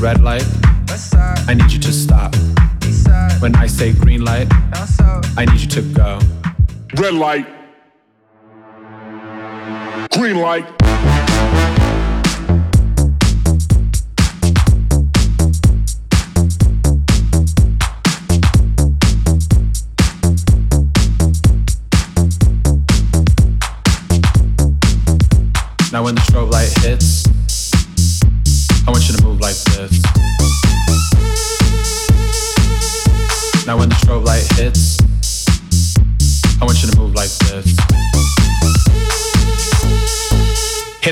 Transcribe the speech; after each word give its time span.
red 0.00 0.22
light, 0.22 0.44
I 1.46 1.52
need 1.54 1.70
you 1.70 1.78
to 1.78 1.92
stop. 1.92 2.34
When 3.40 3.54
I 3.54 3.66
say 3.66 3.92
green 3.92 4.24
light, 4.24 4.48
I 5.36 5.44
need 5.44 5.60
you 5.60 5.68
to 5.68 5.82
go. 5.92 6.18
Red 6.96 7.14
light. 7.14 7.46
Green 10.10 10.36
light. 10.36 10.64
Now 25.92 26.04
when 26.04 26.14
the 26.14 26.20
strobe 26.22 26.49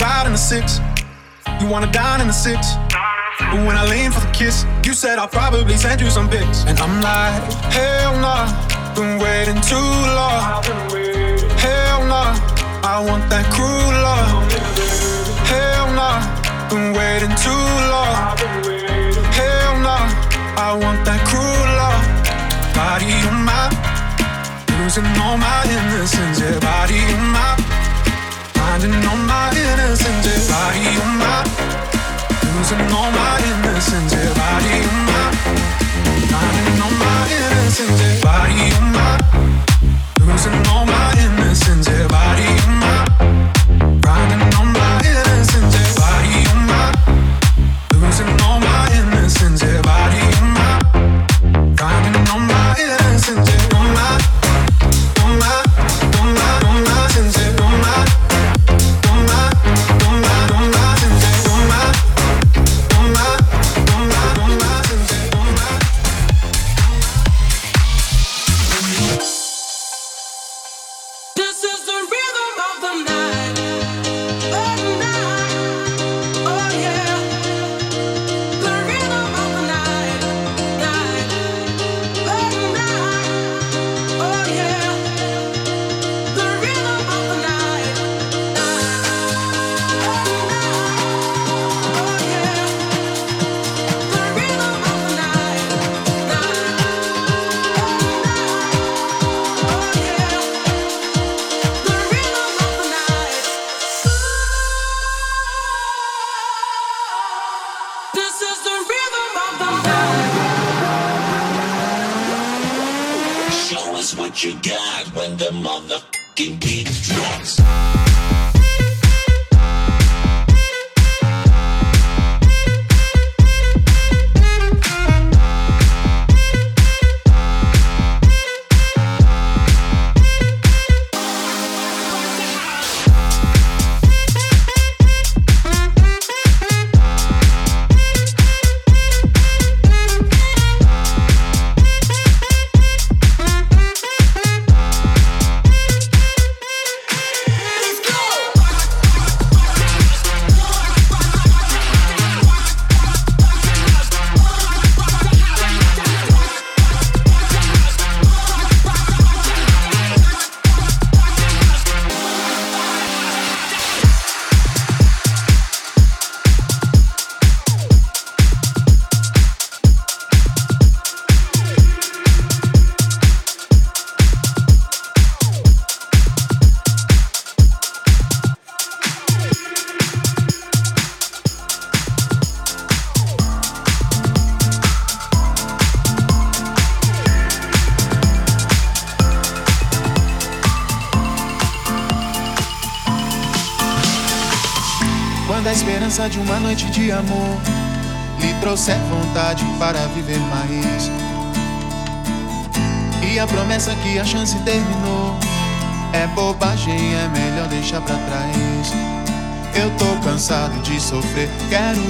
Ride 0.00 0.26
in 0.26 0.32
the 0.32 0.38
six, 0.38 0.80
you 1.60 1.66
wanna 1.68 1.90
dine 1.90 2.20
in 2.20 2.26
the 2.26 2.32
six. 2.32 2.74
But 3.38 3.60
when 3.66 3.76
I 3.76 3.84
lean 3.86 4.10
for 4.10 4.20
the 4.20 4.32
kiss, 4.32 4.64
you 4.84 4.92
said 4.94 5.18
I'll 5.18 5.28
probably 5.28 5.76
send 5.76 6.00
you 6.00 6.10
some 6.10 6.28
pics. 6.28 6.64
And 6.64 6.78
I'm 6.78 7.00
like, 7.00 7.34
hell 7.72 8.14
nah, 8.20 8.46
been 8.94 9.18
waiting 9.18 9.60
too 9.60 9.90
long. 10.18 10.64
Hell 11.60 12.00
nah, 12.06 12.32
I 12.82 13.04
want 13.06 13.28
that 13.30 13.46
cruel 13.54 13.92
love. 14.08 14.50
Hell 15.52 15.86
nah, 15.98 16.18
been 16.70 16.92
waiting 16.98 17.34
too 17.44 17.66
long. 17.92 18.16
Hell 19.38 19.74
nah, 19.86 20.04
I 20.56 20.70
want 20.82 21.04
that 21.04 21.20
cruel 21.28 21.68
love. 21.80 22.04
Body 22.74 23.12
on 23.28 23.44
my 23.44 23.86
losing 24.86 25.04
all 25.20 25.36
my 25.36 25.62
innocence, 25.66 26.40
yeah, 26.40 26.58
body 26.60 27.00
on 27.14 27.24
my 27.32 27.45
finding 28.78 29.08
all 29.08 29.16
my 29.16 29.48
innocence, 29.56 30.26
yeah, 30.26 30.52
body 30.52 31.00
on 31.00 31.18
my 31.18 31.40
losing 32.56 32.92
all 32.92 33.10
my 33.10 33.40
innocence, 33.48 34.12
yeah, 34.12 34.34
body 34.34 34.84
on 34.84 34.98
my 35.08 35.22
finding 36.30 36.82
all 36.84 36.94
my 37.00 37.24
innocence, 37.36 38.00
yeah, 38.00 38.20
body 38.22 38.64
on 38.76 38.86
my 38.92 39.16
losing 40.20 40.66
all 40.68 40.84
my 40.84 41.12
innocence, 41.24 41.88
yeah, 41.88 42.06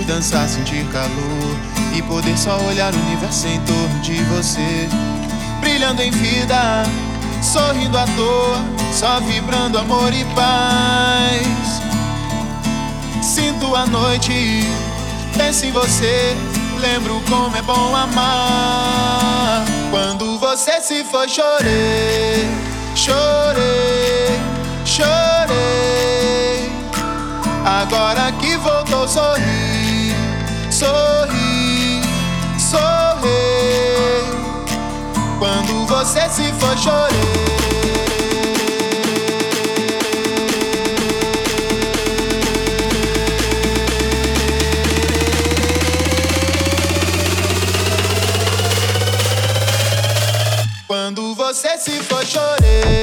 dançar, 0.07 0.49
sentir 0.49 0.85
calor 0.93 1.57
e 1.95 2.03
poder 2.03 2.39
só 2.39 2.57
olhar 2.69 2.95
o 2.95 2.99
universo 2.99 3.47
em 3.49 3.61
torno 3.61 4.01
de 4.01 4.23
você, 4.25 4.89
brilhando 5.61 6.01
em 6.01 6.11
vida, 6.11 6.85
sorrindo 7.43 7.99
à 7.99 8.05
toa, 8.05 8.65
só 8.93 9.21
vibrando 9.21 9.79
amor 9.79 10.13
e 10.13 10.25
paz. 10.35 11.83
Sinto 13.23 13.75
a 13.75 13.87
noite, 13.87 14.65
penso 15.37 15.67
em 15.67 15.73
você, 15.73 16.37
lembro 16.81 17.21
como 17.29 17.57
é 17.57 17.63
bom 17.63 17.95
amar. 17.97 19.65
Quando 19.91 20.39
você 20.39 20.81
se 20.81 21.05
foi, 21.05 21.29
chorei, 21.29 22.47
chorei, 22.95 24.41
chorei. 24.85 25.17
Agora 27.65 28.31
que 28.33 28.57
voltou, 28.59 29.09
sorri, 29.09 29.76
sorri, 30.77 32.03
sorri. 32.59 33.31
Quando 35.39 35.87
você 35.87 36.29
se 36.29 36.53
foi, 36.53 36.77
chorei. 36.77 37.47
Quando 50.87 51.35
você 51.35 51.79
se 51.79 52.03
chorei, 52.03 52.25
chorei, 52.27 52.96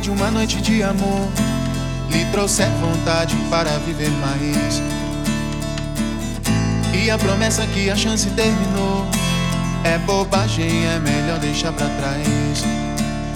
De 0.00 0.10
uma 0.10 0.30
noite 0.30 0.60
de 0.60 0.80
amor 0.80 1.28
lhe 2.08 2.24
trouxer 2.26 2.68
vontade 2.80 3.34
para 3.50 3.70
viver 3.80 4.10
mais. 4.10 4.80
E 6.94 7.10
a 7.10 7.18
promessa 7.18 7.66
que 7.66 7.90
a 7.90 7.96
chance 7.96 8.30
terminou 8.30 9.04
é 9.82 9.98
bobagem, 9.98 10.86
é 10.86 11.00
melhor 11.00 11.40
deixar 11.40 11.72
pra 11.72 11.86
trás. 11.86 12.64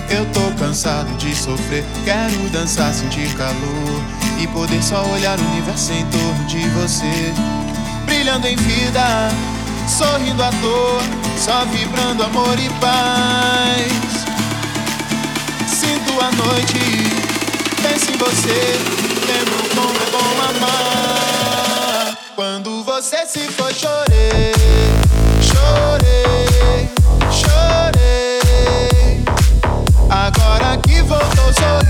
Eu 0.09 0.25
tô 0.27 0.57
cansado 0.57 1.13
de 1.17 1.35
sofrer, 1.35 1.85
quero 2.05 2.49
dançar, 2.51 2.95
sentir 2.95 3.35
calor 3.35 4.03
e 4.41 4.47
poder 4.47 4.83
só 4.85 5.05
olhar 5.07 5.39
o 5.41 5.45
universo 5.53 5.93
em 5.93 6.07
torno 6.07 6.45
de 6.47 6.61
você, 6.71 7.35
brilhando 8.07 8.47
em 8.47 8.57
vida, 8.57 9.31
sorrindo 9.89 10.43
à 10.43 10.51
toa, 10.51 11.03
só 11.39 11.65
vibrando 11.65 12.23
amor 12.23 12.57
e 12.59 12.69
paz. 12.81 14.02
Sinto 16.23 16.25
a 16.25 16.31
noite, 16.31 16.79
penso 17.83 18.13
em 18.13 18.17
você, 18.17 18.79
lembro 19.27 19.59
como 19.75 19.91
é 19.91 20.07
bom 20.13 20.33
amar. 20.51 22.17
Quando 22.37 22.85
você 22.85 23.27
se 23.27 23.41
foi, 23.49 23.75
chorei, 23.75 24.53
chorei, 25.41 26.89
chorei. 27.29 29.25
Agora 30.09 30.77
que 30.79 31.03
voltou, 31.03 31.53
sorri, 31.55 31.82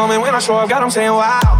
moment 0.00 0.22
when 0.22 0.34
I 0.34 0.38
show 0.38 0.56
up, 0.56 0.68
God, 0.68 0.82
I'm 0.82 0.90
saying 0.90 1.12
wow. 1.12 1.59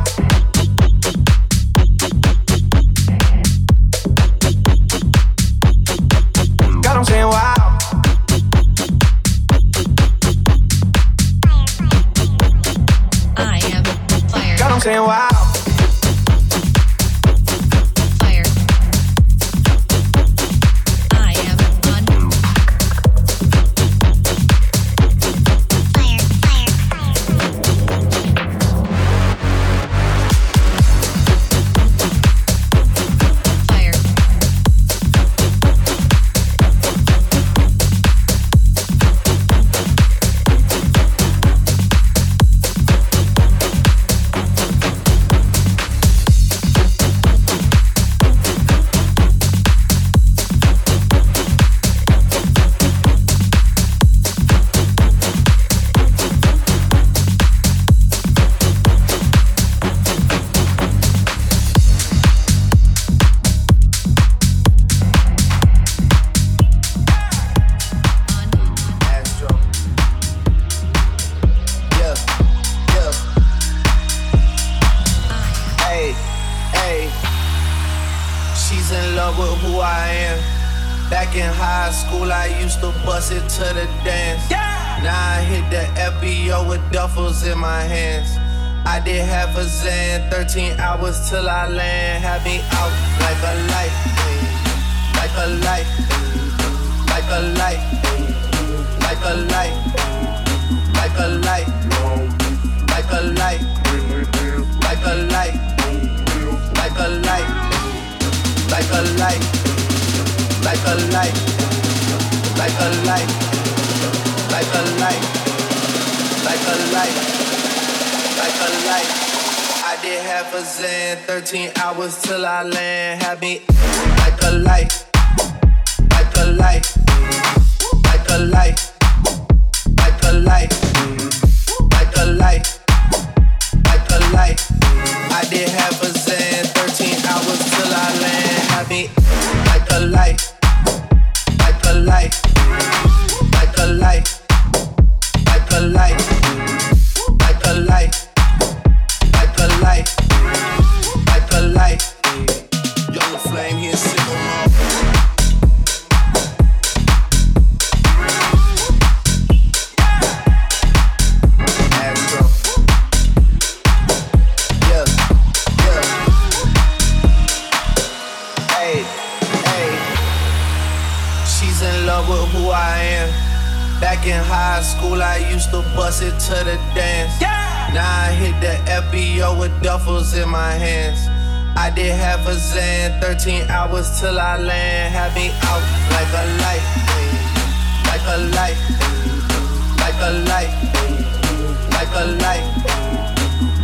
a 192.21 192.27
life, 192.37 192.67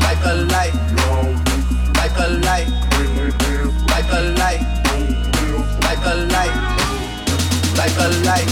like 0.04 0.22
a 0.24 0.34
light, 0.52 0.74
like 1.96 2.18
a 2.18 2.28
light, 2.44 2.68
like 3.88 4.10
a 4.12 4.20
light, 4.36 4.60
like 5.80 6.04
a 6.04 6.16
light, 6.34 6.54
like 7.78 7.96
a 7.96 8.08
light, 8.26 8.50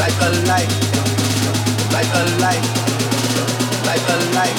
like 0.00 0.20
a 0.24 0.30
light, 0.48 0.70
like 1.92 2.14
a 2.14 2.24
light, 2.40 2.64
like 3.84 4.06
a 4.08 4.18
light, 4.32 4.56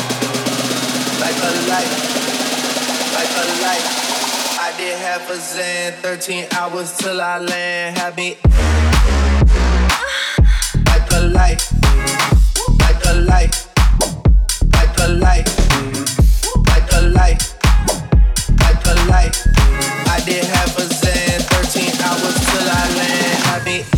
like 1.19 1.39
a 1.41 1.51
light, 1.65 1.91
like 3.15 3.33
a 3.41 3.45
light. 3.63 3.85
I 4.61 4.73
did 4.77 4.99
half 4.99 5.29
a 5.31 5.37
Xan, 5.37 5.93
13 6.03 6.45
hours 6.51 6.95
till 6.97 7.19
I 7.19 7.39
land, 7.39 7.97
Have 7.97 8.15
me 8.17 8.37
like 10.85 11.11
a 11.11 11.21
light, 11.21 11.71
like 12.79 13.05
a 13.07 13.13
light 13.21 13.64
a 15.05 15.09
light, 15.19 15.47
like 16.67 16.91
a 16.93 17.01
light, 17.01 17.53
like 18.61 18.85
a 18.87 18.95
light. 19.07 19.35
I 20.07 20.19
did 20.25 20.43
have 20.45 20.75
a 20.77 20.81
Xan, 20.81 21.41
13 21.41 22.01
hours 22.01 22.35
till 22.49 22.67
I 22.67 22.89
land. 22.97 23.43
I 23.45 23.61
be 23.63 23.94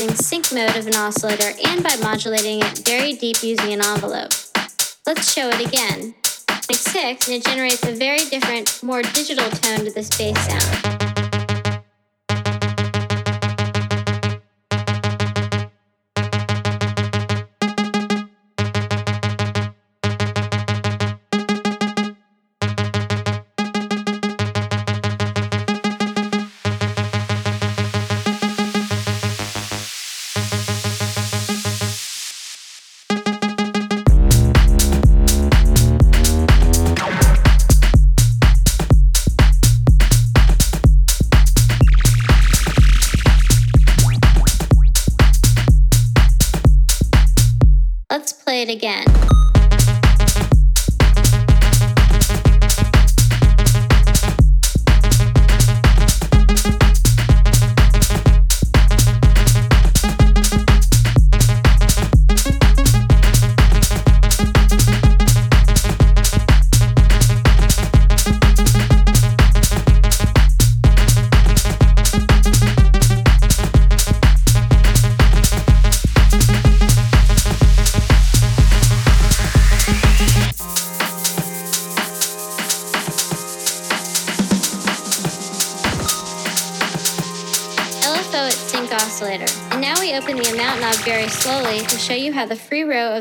using 0.00 0.14
sync 0.14 0.52
mode 0.52 0.76
of 0.76 0.86
an 0.86 0.94
oscillator 0.94 1.50
and 1.66 1.82
by 1.82 1.96
modulating 1.96 2.60
it 2.60 2.78
very 2.84 3.14
deep 3.14 3.42
using 3.42 3.72
an 3.72 3.84
envelope. 3.84 4.32
Let's 5.06 5.32
show 5.32 5.48
it 5.48 5.66
again. 5.66 6.14
Like 6.68 6.76
6 6.76 7.28
and 7.28 7.36
it 7.36 7.44
generates 7.44 7.84
a 7.84 7.92
very 7.92 8.18
different, 8.30 8.80
more 8.82 9.02
digital 9.02 9.50
tone 9.50 9.84
to 9.84 9.90
this 9.90 10.16
bass 10.16 10.38
sound. 10.46 11.07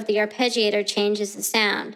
The 0.07 0.15
arpeggiator 0.15 0.85
changes 0.85 1.35
the 1.35 1.43
sound. 1.43 1.95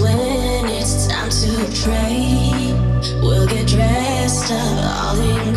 When 0.00 0.68
it's 0.68 1.06
time 1.06 1.28
to 1.28 1.82
pray, 1.84 2.72
we'll 3.20 3.46
get 3.46 3.68
dressed 3.68 4.50
up 4.50 5.04
all 5.04 5.20
in 5.20 5.51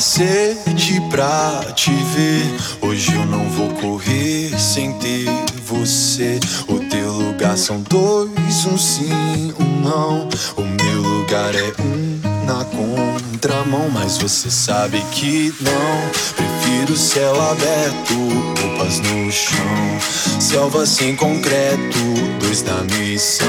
sobra 0.00 0.56
sede 0.64 1.00
pra 1.10 1.72
te 1.74 1.90
ver. 1.90 2.44
Hoje 2.80 3.14
eu 3.14 3.24
não 3.26 3.48
vou 3.50 3.68
correr 3.74 4.58
sem 4.58 4.92
ter 4.94 5.26
você. 5.66 6.40
O 6.68 6.78
teu 6.88 7.12
lugar 7.12 7.56
são 7.56 7.80
dois, 7.82 8.64
um 8.66 8.78
sim, 8.78 9.52
um 9.58 9.80
não. 9.82 10.28
O 10.56 10.62
meu 10.62 11.02
lugar 11.02 11.54
é 11.54 11.72
um 11.80 12.20
na 12.46 12.64
contramão, 12.64 13.90
mas 13.90 14.18
você 14.18 14.50
sabe 14.50 15.00
que 15.12 15.54
não. 15.60 16.10
Prefiro 16.34 16.96
céu 16.96 17.40
aberto, 17.50 18.14
roupas 18.60 19.00
no 19.00 19.30
chão, 19.30 20.00
selva 20.40 20.86
sem 20.86 21.14
concreto, 21.14 21.98
dois 22.40 22.62
da 22.62 22.82
missão. 22.82 23.46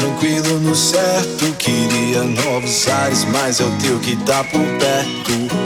Tranquilo 0.00 0.58
no 0.60 0.74
certo, 0.74 1.54
queria 1.58 2.24
novos 2.24 2.88
ares, 2.88 3.22
mas 3.26 3.60
é 3.60 3.64
o 3.64 3.70
teu 3.82 4.00
que 4.00 4.16
tá 4.24 4.42
por 4.44 4.64
perto. 4.78 5.59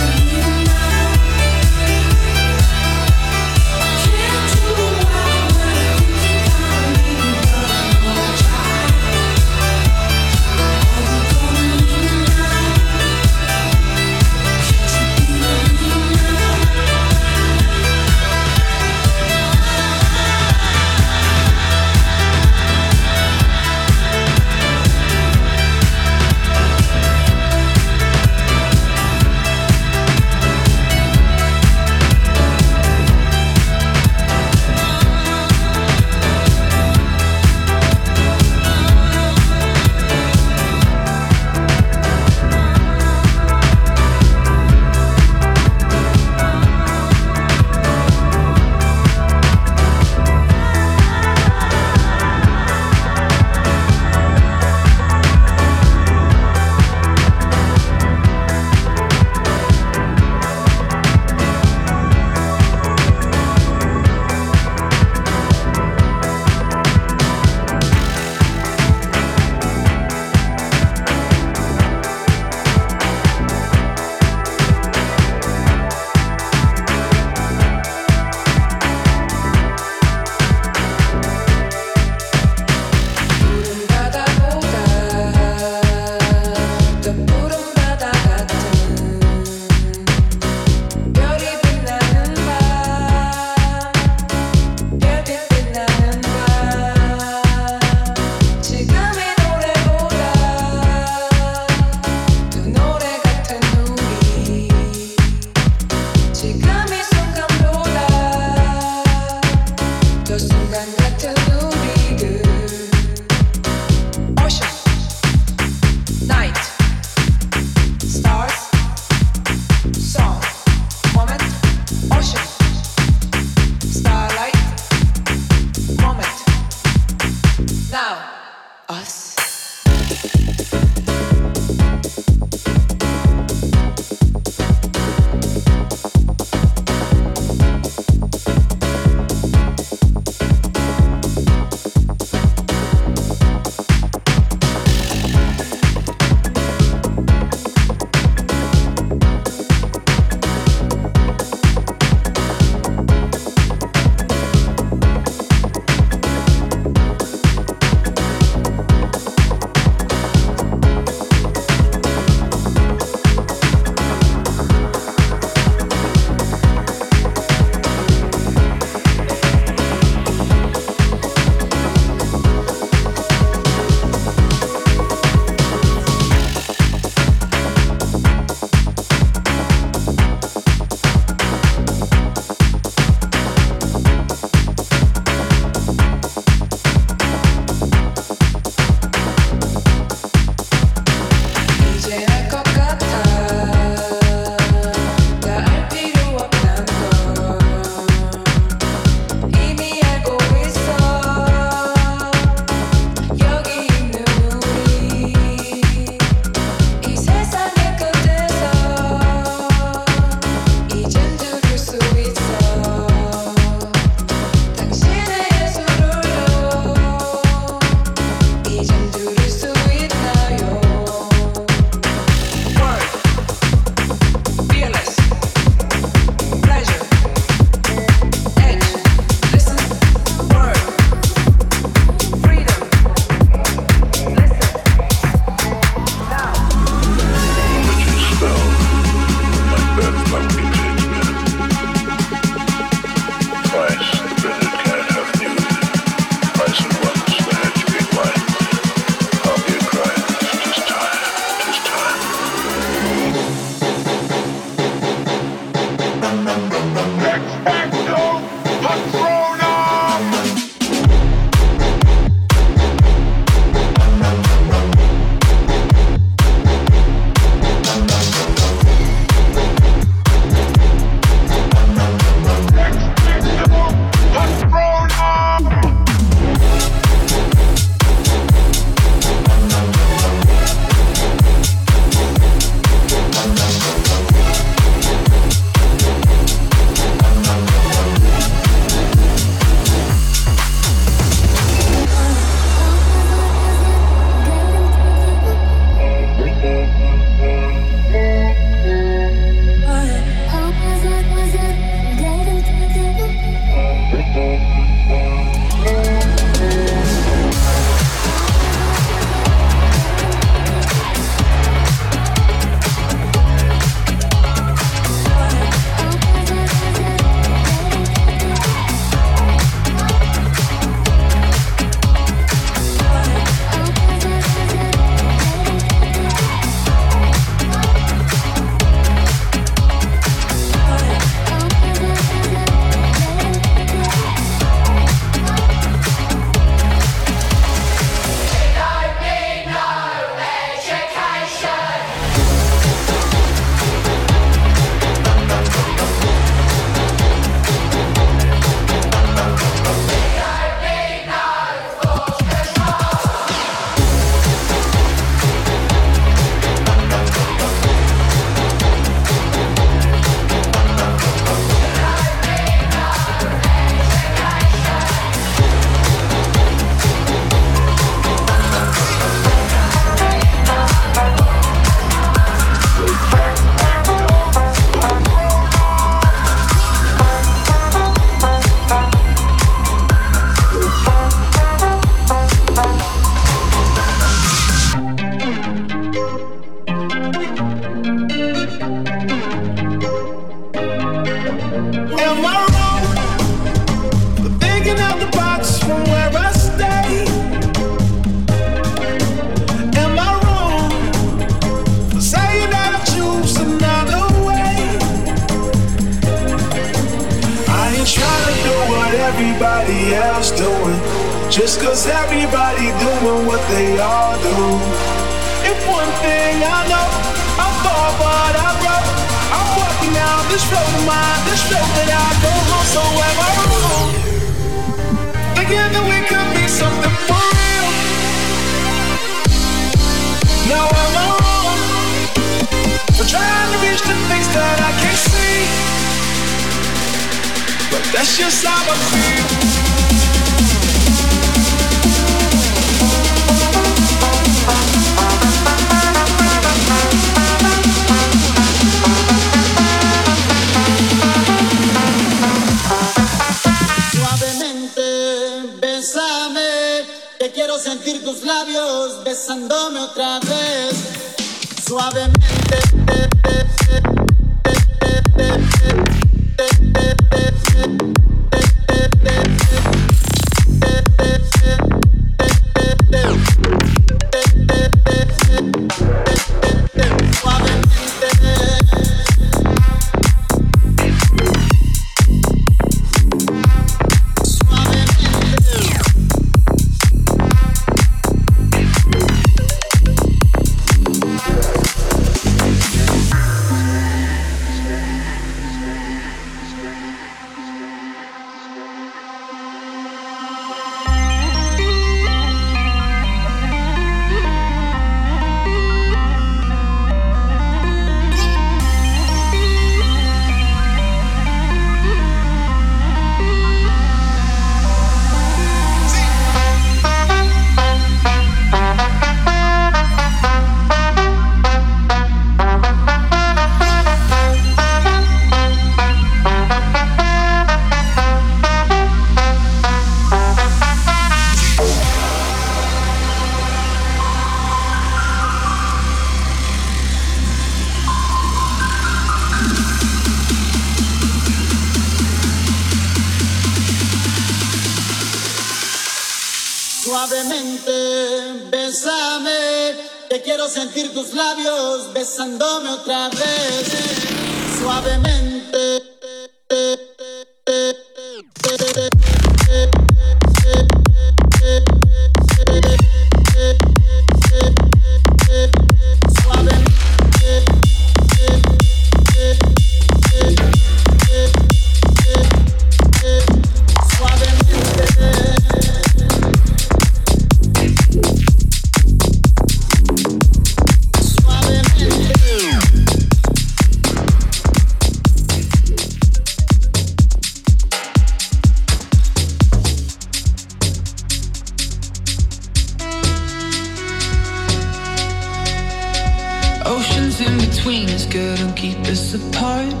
couldn't 598.30 598.74
keep 598.74 598.98
us 599.00 599.34
apart. 599.34 600.00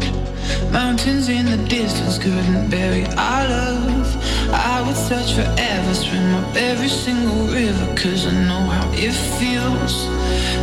Mountains 0.70 1.28
in 1.28 1.46
the 1.46 1.56
distance 1.68 2.16
couldn't 2.16 2.70
bury 2.70 3.04
our 3.16 3.48
love. 3.48 4.06
I 4.52 4.82
would 4.86 4.96
search 4.96 5.32
forever, 5.34 5.94
swim 5.94 6.34
up 6.36 6.54
every 6.54 6.88
single 6.88 7.46
river, 7.46 7.86
cause 7.96 8.26
I 8.26 8.32
know 8.46 8.64
how 8.70 8.88
it 8.92 9.14
feels. 9.38 10.06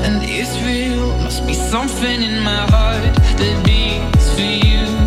And 0.06 0.24
it's 0.24 0.56
real, 0.66 1.08
must 1.24 1.46
be 1.46 1.54
something 1.54 2.22
in 2.22 2.42
my 2.42 2.64
heart 2.72 3.14
that 3.38 3.66
beats 3.66 4.34
for 4.34 4.42
you. 4.42 5.07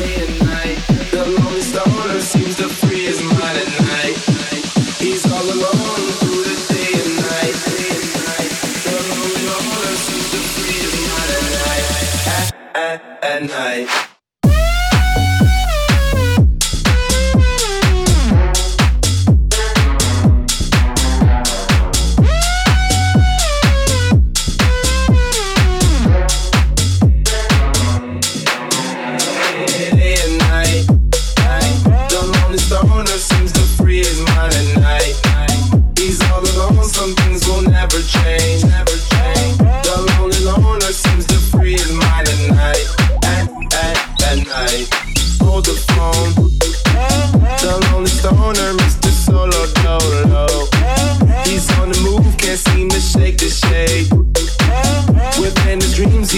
night. 13.47 14.10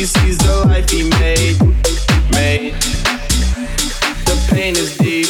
he 0.03 0.07
sees 0.07 0.37
the 0.39 0.65
life 0.65 0.89
he 0.89 1.03
made, 1.11 1.57
made. 2.33 2.73
The 4.25 4.35
pain 4.49 4.75
is 4.75 4.97
deep. 4.97 5.29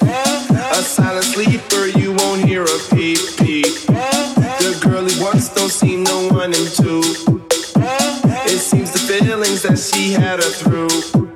A 0.00 0.82
silent 0.82 1.26
sleeper, 1.26 1.88
you 1.88 2.14
won't 2.14 2.42
hear 2.42 2.62
a 2.62 2.78
peep, 2.88 3.18
peep. 3.36 3.66
The 4.64 4.78
girl 4.80 5.04
he 5.04 5.22
wants 5.22 5.52
don't 5.52 5.68
see 5.68 5.96
no 5.96 6.28
one 6.28 6.54
in 6.54 6.66
two. 6.72 7.02
It 8.48 8.60
seems 8.60 8.92
the 8.92 8.98
feelings 8.98 9.60
that 9.60 9.78
she 9.78 10.12
had 10.12 10.38
are 10.38 10.42
through. 10.42 11.27